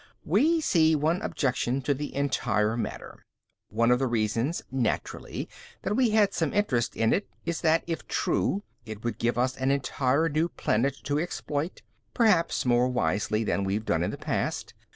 [0.25, 3.23] "We see one objection to the entire matter.
[3.69, 5.47] One of the reasons, naturally,
[5.83, 9.55] that we had some interest in it is that, if true, it would give us
[9.57, 11.83] an entire new planet to exploit,
[12.15, 14.73] perhaps more wisely than we've done in the past.